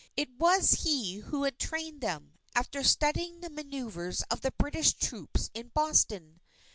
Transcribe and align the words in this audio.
It 0.17 0.31
was 0.39 0.71
he 0.83 1.17
who 1.17 1.43
had 1.43 1.59
trained 1.59 2.01
them, 2.01 2.33
after 2.55 2.83
studying 2.83 3.41
the 3.41 3.51
manœuvres 3.51 4.23
of 4.31 4.41
the 4.41 4.49
British 4.49 4.93
troops 4.93 5.51
in 5.53 5.67
Boston. 5.75 6.39